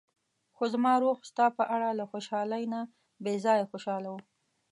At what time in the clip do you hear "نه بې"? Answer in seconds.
2.73-3.33